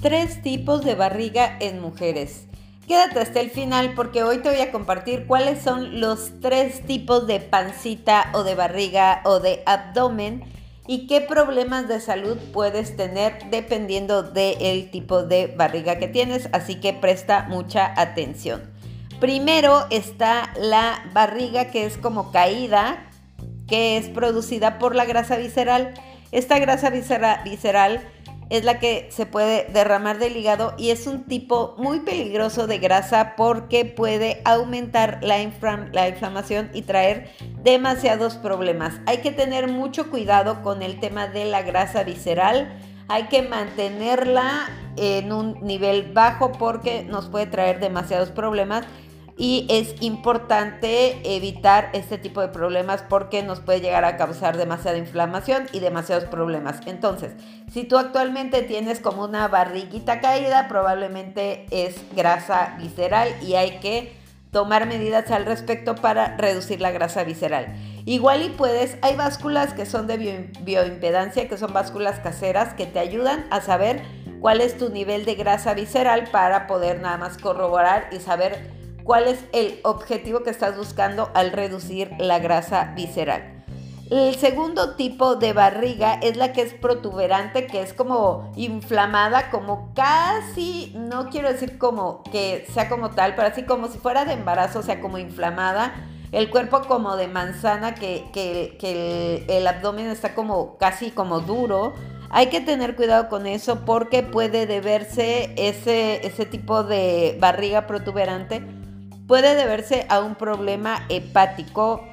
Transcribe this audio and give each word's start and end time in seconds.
Tres 0.00 0.42
tipos 0.42 0.84
de 0.84 0.94
barriga 0.94 1.56
en 1.60 1.80
mujeres. 1.80 2.46
Quédate 2.88 3.20
hasta 3.20 3.40
el 3.40 3.50
final 3.50 3.94
porque 3.94 4.24
hoy 4.24 4.38
te 4.38 4.48
voy 4.48 4.60
a 4.60 4.72
compartir 4.72 5.26
cuáles 5.26 5.62
son 5.62 6.00
los 6.00 6.40
tres 6.40 6.84
tipos 6.86 7.26
de 7.26 7.38
pancita 7.38 8.30
o 8.32 8.42
de 8.42 8.54
barriga 8.54 9.20
o 9.24 9.40
de 9.40 9.62
abdomen 9.66 10.42
y 10.86 11.06
qué 11.06 11.20
problemas 11.20 11.86
de 11.86 12.00
salud 12.00 12.36
puedes 12.52 12.96
tener 12.96 13.38
dependiendo 13.50 14.24
del 14.24 14.90
tipo 14.90 15.22
de 15.22 15.46
barriga 15.46 15.98
que 16.00 16.08
tienes, 16.08 16.48
así 16.52 16.80
que 16.80 16.92
presta 16.92 17.46
mucha 17.48 17.94
atención. 17.96 18.62
Primero 19.20 19.86
está 19.90 20.52
la 20.58 21.04
barriga 21.12 21.66
que 21.66 21.84
es 21.84 21.96
como 21.96 22.32
caída, 22.32 23.06
que 23.68 23.98
es 23.98 24.08
producida 24.08 24.80
por 24.80 24.96
la 24.96 25.04
grasa 25.04 25.36
visceral. 25.36 25.94
Esta 26.32 26.58
grasa 26.58 26.90
visceral 26.90 28.00
es 28.50 28.64
la 28.64 28.78
que 28.80 29.08
se 29.10 29.26
puede 29.26 29.66
derramar 29.72 30.18
del 30.18 30.36
hígado 30.36 30.74
y 30.76 30.90
es 30.90 31.06
un 31.06 31.24
tipo 31.24 31.74
muy 31.78 32.00
peligroso 32.00 32.66
de 32.66 32.78
grasa 32.78 33.34
porque 33.36 33.84
puede 33.84 34.42
aumentar 34.44 35.20
la, 35.22 35.38
la, 35.92 36.08
inflamación 36.08 36.70
y 36.74 36.82
traer 36.82 37.30
demasiados 37.62 38.34
problemas. 38.34 39.00
Hay 39.06 39.18
que 39.18 39.30
tener 39.30 39.68
mucho 39.68 40.10
cuidado 40.10 40.62
con 40.62 40.82
el 40.82 40.98
tema 40.98 41.28
de 41.28 41.44
la 41.44 41.62
grasa 41.62 42.02
visceral. 42.02 42.76
Hay 43.08 43.24
que 43.24 43.42
mantenerla 43.42 44.68
en 44.96 45.32
un 45.32 45.60
nivel 45.62 46.12
bajo 46.12 46.52
porque 46.52 47.04
nos 47.04 47.26
puede 47.26 47.46
traer 47.46 47.80
demasiados 47.80 48.30
problemas 48.30 48.84
y 49.40 49.64
es 49.70 49.94
importante 50.02 51.18
evitar 51.24 51.88
este 51.94 52.18
tipo 52.18 52.42
de 52.42 52.48
problemas 52.48 53.02
porque 53.08 53.42
nos 53.42 53.60
puede 53.60 53.80
llegar 53.80 54.04
a 54.04 54.18
causar 54.18 54.58
demasiada 54.58 54.98
inflamación 54.98 55.66
y 55.72 55.80
demasiados 55.80 56.24
problemas. 56.24 56.80
Entonces, 56.84 57.32
si 57.72 57.84
tú 57.84 57.96
actualmente 57.96 58.60
tienes 58.60 59.00
como 59.00 59.24
una 59.24 59.48
barriguita 59.48 60.20
caída, 60.20 60.68
probablemente 60.68 61.64
es 61.70 61.96
grasa 62.14 62.76
visceral 62.78 63.30
y 63.40 63.54
hay 63.54 63.80
que 63.80 64.12
tomar 64.50 64.86
medidas 64.86 65.30
al 65.30 65.46
respecto 65.46 65.94
para 65.94 66.36
reducir 66.36 66.82
la 66.82 66.90
grasa 66.90 67.24
visceral. 67.24 67.74
Igual 68.04 68.42
y 68.42 68.50
puedes, 68.50 68.98
hay 69.00 69.16
básculas 69.16 69.72
que 69.72 69.86
son 69.86 70.06
de 70.06 70.50
bioimpedancia, 70.60 71.48
que 71.48 71.56
son 71.56 71.72
básculas 71.72 72.20
caseras 72.20 72.74
que 72.74 72.84
te 72.84 72.98
ayudan 72.98 73.46
a 73.50 73.62
saber 73.62 74.02
cuál 74.38 74.60
es 74.60 74.76
tu 74.76 74.90
nivel 74.90 75.24
de 75.24 75.34
grasa 75.34 75.72
visceral 75.72 76.28
para 76.30 76.66
poder 76.66 77.00
nada 77.00 77.16
más 77.16 77.38
corroborar 77.38 78.10
y 78.12 78.16
saber 78.16 78.79
cuál 79.04 79.28
es 79.28 79.44
el 79.52 79.80
objetivo 79.84 80.42
que 80.42 80.50
estás 80.50 80.76
buscando 80.76 81.30
al 81.34 81.52
reducir 81.52 82.10
la 82.18 82.38
grasa 82.38 82.92
visceral. 82.94 83.60
El 84.10 84.34
segundo 84.34 84.96
tipo 84.96 85.36
de 85.36 85.52
barriga 85.52 86.14
es 86.14 86.36
la 86.36 86.52
que 86.52 86.62
es 86.62 86.74
protuberante, 86.74 87.68
que 87.68 87.80
es 87.80 87.94
como 87.94 88.50
inflamada, 88.56 89.50
como 89.50 89.94
casi, 89.94 90.92
no 90.96 91.30
quiero 91.30 91.46
decir 91.46 91.78
como 91.78 92.24
que 92.24 92.66
sea 92.72 92.88
como 92.88 93.10
tal, 93.10 93.36
pero 93.36 93.46
así 93.46 93.62
como 93.62 93.86
si 93.86 93.98
fuera 93.98 94.24
de 94.24 94.32
embarazo, 94.32 94.80
o 94.80 94.82
sea, 94.82 95.00
como 95.00 95.18
inflamada. 95.18 95.94
El 96.32 96.50
cuerpo 96.50 96.82
como 96.88 97.14
de 97.16 97.28
manzana, 97.28 97.94
que, 97.94 98.24
el, 98.82 99.44
el 99.48 99.66
abdomen 99.68 100.08
está 100.08 100.34
como 100.34 100.76
casi 100.76 101.12
como 101.12 101.38
duro. 101.38 101.92
Hay 102.30 102.48
que 102.48 102.60
tener 102.60 102.96
cuidado 102.96 103.28
con 103.28 103.46
eso 103.46 103.84
porque 103.84 104.24
puede 104.24 104.66
deberse 104.66 105.54
ese, 105.56 106.26
ese 106.26 106.46
tipo 106.46 106.82
de 106.82 107.36
barriga 107.40 107.86
protuberante 107.86 108.79
puede 109.30 109.54
deberse 109.54 110.06
a 110.08 110.18
un 110.18 110.34
problema 110.34 111.06
hepático 111.08 112.04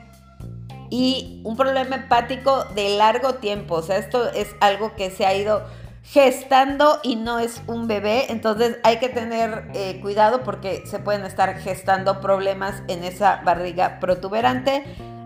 y 0.91 1.41
un 1.43 1.57
problema 1.57 1.95
hepático 1.95 2.65
de 2.75 2.95
largo 2.95 3.33
tiempo. 3.33 3.73
O 3.73 3.81
sea, 3.81 3.97
esto 3.97 4.31
es 4.33 4.55
algo 4.61 4.95
que 4.95 5.09
se 5.09 5.25
ha 5.25 5.33
ido 5.33 5.63
gestando 6.03 6.99
y 7.01 7.15
no 7.15 7.39
es 7.39 7.63
un 7.65 7.87
bebé. 7.87 8.27
Entonces 8.29 8.77
hay 8.83 8.99
que 8.99 9.09
tener 9.09 9.63
eh, 9.73 9.99
cuidado 9.99 10.43
porque 10.43 10.83
se 10.86 10.99
pueden 10.99 11.25
estar 11.25 11.58
gestando 11.58 12.21
problemas 12.21 12.83
en 12.87 13.03
esa 13.03 13.42
barriga 13.43 13.99
protuberante 13.99 14.83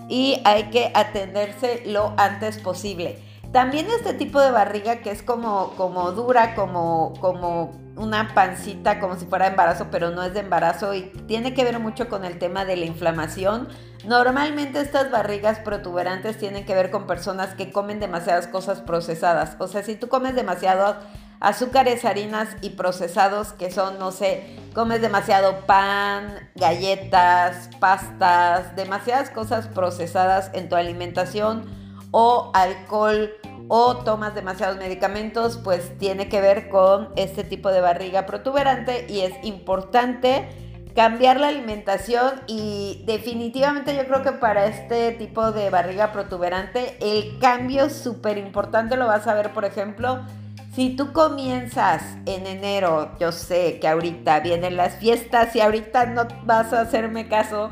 y 0.07 0.39
hay 0.45 0.69
que 0.69 0.93
atenderse 0.95 1.83
lo 1.87 2.13
antes 2.15 2.57
posible. 2.57 3.19
También 3.51 3.87
este 3.91 4.13
tipo 4.13 4.39
de 4.39 4.49
barriga 4.49 4.97
que 4.97 5.11
es 5.11 5.21
como, 5.21 5.73
como 5.75 6.11
dura, 6.13 6.55
como, 6.55 7.13
como 7.19 7.71
una 7.97 8.33
pancita, 8.33 9.01
como 9.01 9.17
si 9.17 9.25
fuera 9.25 9.47
embarazo, 9.47 9.87
pero 9.91 10.09
no 10.11 10.23
es 10.23 10.33
de 10.33 10.39
embarazo 10.39 10.93
y 10.93 11.01
tiene 11.27 11.53
que 11.53 11.65
ver 11.65 11.77
mucho 11.79 12.07
con 12.07 12.23
el 12.23 12.39
tema 12.39 12.63
de 12.63 12.77
la 12.77 12.85
inflamación. 12.85 13.67
Normalmente 14.05 14.79
estas 14.79 15.11
barrigas 15.11 15.59
protuberantes 15.59 16.37
tienen 16.37 16.65
que 16.65 16.73
ver 16.73 16.91
con 16.91 17.07
personas 17.07 17.53
que 17.53 17.73
comen 17.73 17.99
demasiadas 17.99 18.47
cosas 18.47 18.79
procesadas. 18.79 19.57
O 19.59 19.67
sea, 19.67 19.83
si 19.83 19.95
tú 19.95 20.07
comes 20.07 20.33
demasiado 20.33 20.95
azúcares, 21.41 22.05
harinas 22.05 22.55
y 22.61 22.69
procesados 22.69 23.51
que 23.51 23.69
son, 23.69 23.99
no 23.99 24.11
sé, 24.13 24.57
comes 24.73 25.01
demasiado 25.01 25.65
pan, 25.65 26.49
galletas, 26.55 27.69
pastas, 27.81 28.77
demasiadas 28.77 29.29
cosas 29.29 29.67
procesadas 29.67 30.51
en 30.53 30.69
tu 30.69 30.77
alimentación 30.77 31.80
o 32.11 32.51
alcohol 32.53 33.31
o 33.67 33.97
tomas 33.97 34.35
demasiados 34.35 34.77
medicamentos, 34.77 35.57
pues 35.57 35.97
tiene 35.97 36.27
que 36.27 36.41
ver 36.41 36.69
con 36.69 37.09
este 37.15 37.43
tipo 37.43 37.71
de 37.71 37.81
barriga 37.81 38.25
protuberante 38.25 39.05
y 39.09 39.21
es 39.21 39.33
importante 39.43 40.49
cambiar 40.93 41.39
la 41.39 41.47
alimentación 41.47 42.41
y 42.47 43.01
definitivamente 43.05 43.95
yo 43.95 44.05
creo 44.05 44.23
que 44.23 44.33
para 44.33 44.65
este 44.65 45.13
tipo 45.13 45.53
de 45.53 45.69
barriga 45.69 46.11
protuberante 46.11 46.97
el 46.99 47.39
cambio 47.39 47.89
súper 47.89 48.37
importante 48.37 48.97
lo 48.97 49.07
vas 49.07 49.25
a 49.27 49.33
ver, 49.33 49.53
por 49.53 49.63
ejemplo, 49.63 50.25
si 50.73 50.95
tú 50.95 51.11
comienzas 51.13 52.01
en 52.25 52.47
enero, 52.47 53.11
yo 53.19 53.31
sé 53.31 53.79
que 53.79 53.87
ahorita 53.87 54.39
vienen 54.41 54.77
las 54.77 54.95
fiestas 54.95 55.55
y 55.55 55.61
ahorita 55.61 56.05
no 56.07 56.27
vas 56.43 56.73
a 56.73 56.81
hacerme 56.81 57.27
caso, 57.27 57.71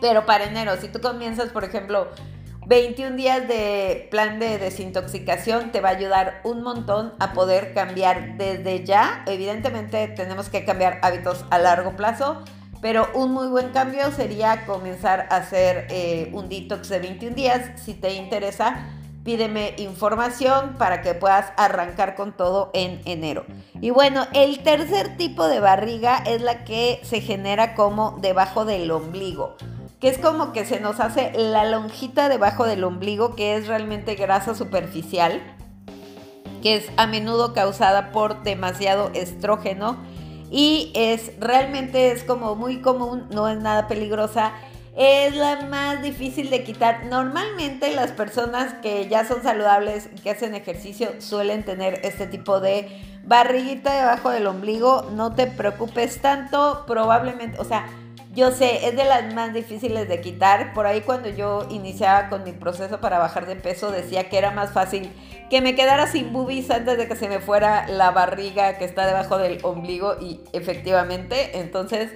pero 0.00 0.26
para 0.26 0.44
enero, 0.44 0.76
si 0.80 0.88
tú 0.88 1.00
comienzas, 1.00 1.50
por 1.50 1.64
ejemplo, 1.64 2.08
21 2.66 3.16
días 3.16 3.48
de 3.48 4.06
plan 4.10 4.38
de 4.38 4.56
desintoxicación 4.58 5.72
te 5.72 5.80
va 5.80 5.88
a 5.88 5.92
ayudar 5.92 6.40
un 6.44 6.62
montón 6.62 7.12
a 7.18 7.32
poder 7.32 7.74
cambiar 7.74 8.36
desde 8.36 8.84
ya. 8.84 9.24
Evidentemente 9.26 10.06
tenemos 10.08 10.48
que 10.48 10.64
cambiar 10.64 11.00
hábitos 11.02 11.44
a 11.50 11.58
largo 11.58 11.96
plazo, 11.96 12.42
pero 12.80 13.08
un 13.14 13.32
muy 13.32 13.48
buen 13.48 13.70
cambio 13.70 14.10
sería 14.12 14.64
comenzar 14.64 15.26
a 15.30 15.36
hacer 15.36 15.88
eh, 15.90 16.30
un 16.32 16.48
detox 16.48 16.88
de 16.88 17.00
21 17.00 17.34
días. 17.34 17.80
Si 17.80 17.94
te 17.94 18.14
interesa, 18.14 18.76
pídeme 19.24 19.74
información 19.78 20.76
para 20.78 21.02
que 21.02 21.14
puedas 21.14 21.52
arrancar 21.56 22.14
con 22.14 22.32
todo 22.36 22.70
en 22.74 23.02
enero. 23.06 23.44
Y 23.80 23.90
bueno, 23.90 24.28
el 24.34 24.62
tercer 24.62 25.16
tipo 25.16 25.48
de 25.48 25.58
barriga 25.58 26.18
es 26.18 26.40
la 26.40 26.64
que 26.64 27.00
se 27.02 27.20
genera 27.20 27.74
como 27.74 28.18
debajo 28.20 28.64
del 28.64 28.88
ombligo 28.92 29.56
que 30.02 30.08
es 30.08 30.18
como 30.18 30.52
que 30.52 30.64
se 30.64 30.80
nos 30.80 30.98
hace 30.98 31.32
la 31.36 31.64
lonjita 31.64 32.28
debajo 32.28 32.66
del 32.66 32.82
ombligo, 32.82 33.36
que 33.36 33.54
es 33.54 33.68
realmente 33.68 34.16
grasa 34.16 34.56
superficial, 34.56 35.40
que 36.60 36.74
es 36.74 36.90
a 36.96 37.06
menudo 37.06 37.54
causada 37.54 38.10
por 38.10 38.42
demasiado 38.42 39.12
estrógeno 39.14 39.96
y 40.50 40.90
es 40.96 41.30
realmente 41.38 42.10
es 42.10 42.24
como 42.24 42.56
muy 42.56 42.80
común, 42.80 43.28
no 43.30 43.46
es 43.46 43.58
nada 43.58 43.86
peligrosa. 43.86 44.52
Es 44.94 45.34
la 45.34 45.62
más 45.70 46.02
difícil 46.02 46.50
de 46.50 46.64
quitar. 46.64 47.06
Normalmente 47.06 47.94
las 47.94 48.10
personas 48.10 48.74
que 48.82 49.08
ya 49.08 49.24
son 49.24 49.42
saludables, 49.42 50.10
que 50.22 50.30
hacen 50.30 50.54
ejercicio, 50.54 51.08
suelen 51.20 51.64
tener 51.64 52.00
este 52.02 52.26
tipo 52.26 52.60
de 52.60 52.88
barriguita 53.24 53.94
debajo 53.94 54.28
del 54.28 54.46
ombligo. 54.48 55.08
No 55.14 55.32
te 55.34 55.46
preocupes 55.46 56.20
tanto, 56.20 56.84
probablemente, 56.86 57.58
o 57.58 57.64
sea, 57.64 57.86
yo 58.34 58.50
sé, 58.50 58.86
es 58.88 58.96
de 58.96 59.04
las 59.04 59.34
más 59.34 59.52
difíciles 59.52 60.08
de 60.08 60.20
quitar. 60.22 60.72
Por 60.72 60.86
ahí 60.86 61.02
cuando 61.02 61.28
yo 61.28 61.66
iniciaba 61.70 62.30
con 62.30 62.44
mi 62.44 62.52
proceso 62.52 62.98
para 63.00 63.18
bajar 63.18 63.46
de 63.46 63.56
peso 63.56 63.90
decía 63.90 64.30
que 64.30 64.38
era 64.38 64.50
más 64.50 64.72
fácil 64.72 65.10
que 65.50 65.60
me 65.60 65.74
quedara 65.74 66.06
sin 66.06 66.32
boobies 66.32 66.70
antes 66.70 66.96
de 66.96 67.06
que 67.06 67.14
se 67.14 67.28
me 67.28 67.40
fuera 67.40 67.86
la 67.88 68.10
barriga 68.10 68.78
que 68.78 68.86
está 68.86 69.06
debajo 69.06 69.36
del 69.36 69.58
ombligo 69.62 70.16
y 70.18 70.40
efectivamente, 70.54 71.58
entonces 71.58 72.10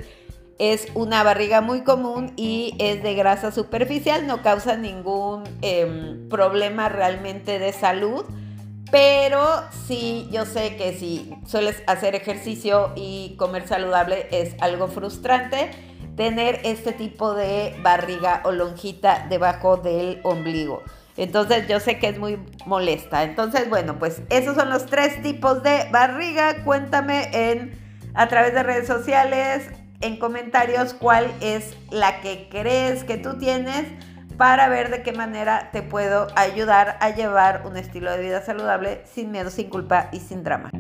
es 0.58 0.88
una 0.94 1.22
barriga 1.22 1.60
muy 1.60 1.82
común 1.82 2.32
y 2.36 2.74
es 2.78 3.02
de 3.02 3.14
grasa 3.14 3.52
superficial, 3.52 4.26
no 4.26 4.40
causa 4.40 4.78
ningún 4.78 5.44
em, 5.60 6.30
problema 6.30 6.88
realmente 6.88 7.58
de 7.58 7.74
salud. 7.74 8.24
Pero 8.90 9.44
sí, 9.86 10.28
yo 10.30 10.46
sé 10.46 10.76
que 10.76 10.94
si 10.94 11.34
sueles 11.44 11.82
hacer 11.86 12.14
ejercicio 12.14 12.92
y 12.94 13.34
comer 13.36 13.66
saludable 13.66 14.28
es 14.30 14.54
algo 14.60 14.86
frustrante 14.86 15.70
tener 16.16 16.60
este 16.64 16.92
tipo 16.92 17.34
de 17.34 17.76
barriga 17.82 18.40
o 18.44 18.52
lonjita 18.52 19.26
debajo 19.28 19.76
del 19.76 20.20
ombligo. 20.22 20.82
Entonces 21.16 21.66
yo 21.68 21.80
sé 21.80 21.98
que 21.98 22.08
es 22.08 22.18
muy 22.18 22.38
molesta. 22.66 23.22
Entonces, 23.22 23.68
bueno, 23.68 23.98
pues 23.98 24.22
esos 24.28 24.54
son 24.54 24.70
los 24.70 24.86
tres 24.86 25.22
tipos 25.22 25.62
de 25.62 25.88
barriga. 25.90 26.64
Cuéntame 26.64 27.30
en 27.32 27.86
a 28.14 28.28
través 28.28 28.54
de 28.54 28.62
redes 28.62 28.86
sociales, 28.86 29.68
en 30.00 30.18
comentarios, 30.18 30.94
cuál 30.94 31.30
es 31.40 31.76
la 31.90 32.20
que 32.20 32.48
crees 32.50 33.04
que 33.04 33.16
tú 33.18 33.38
tienes 33.38 33.86
para 34.36 34.68
ver 34.68 34.90
de 34.90 35.02
qué 35.02 35.12
manera 35.12 35.70
te 35.72 35.82
puedo 35.82 36.26
ayudar 36.34 36.98
a 37.00 37.10
llevar 37.10 37.62
un 37.66 37.76
estilo 37.76 38.10
de 38.10 38.22
vida 38.22 38.42
saludable 38.42 39.02
sin 39.06 39.30
miedo, 39.30 39.50
sin 39.50 39.70
culpa 39.70 40.08
y 40.12 40.20
sin 40.20 40.44
drama. 40.44 40.70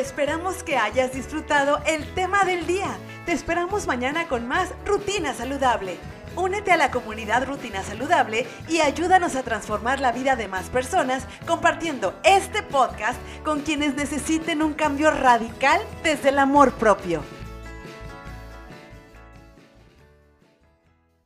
Esperamos 0.00 0.62
que 0.62 0.78
hayas 0.78 1.12
disfrutado 1.12 1.78
el 1.86 2.06
tema 2.14 2.44
del 2.44 2.66
día. 2.66 2.96
Te 3.26 3.32
esperamos 3.32 3.86
mañana 3.86 4.28
con 4.28 4.48
más 4.48 4.70
Rutina 4.86 5.34
Saludable. 5.34 5.98
Únete 6.36 6.72
a 6.72 6.78
la 6.78 6.90
comunidad 6.90 7.46
Rutina 7.46 7.82
Saludable 7.82 8.46
y 8.66 8.80
ayúdanos 8.80 9.36
a 9.36 9.42
transformar 9.42 10.00
la 10.00 10.10
vida 10.10 10.36
de 10.36 10.48
más 10.48 10.70
personas 10.70 11.26
compartiendo 11.46 12.18
este 12.24 12.62
podcast 12.62 13.20
con 13.44 13.60
quienes 13.60 13.94
necesiten 13.94 14.62
un 14.62 14.72
cambio 14.72 15.10
radical 15.10 15.82
desde 16.02 16.30
el 16.30 16.38
amor 16.38 16.72
propio. 16.72 17.22